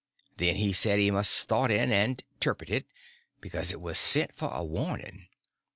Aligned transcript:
Then 0.37 0.55
he 0.55 0.73
said 0.73 0.97
he 0.97 1.11
must 1.11 1.29
start 1.29 1.69
in 1.69 1.91
and 1.91 2.23
"'terpret" 2.39 2.71
it, 2.71 2.85
because 3.39 3.71
it 3.71 3.79
was 3.79 3.99
sent 3.99 4.35
for 4.35 4.49
a 4.51 4.63
warning. 4.65 5.27